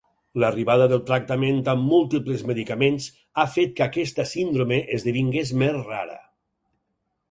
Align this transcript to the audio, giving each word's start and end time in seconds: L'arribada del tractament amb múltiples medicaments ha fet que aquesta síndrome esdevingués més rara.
L'arribada 0.43 0.87
del 0.93 1.03
tractament 1.09 1.59
amb 1.75 1.85
múltiples 1.91 2.43
medicaments 2.53 3.07
ha 3.43 3.47
fet 3.59 3.79
que 3.79 3.87
aquesta 3.89 4.29
síndrome 4.35 4.85
esdevingués 4.99 5.57
més 5.65 5.83
rara. 5.83 6.23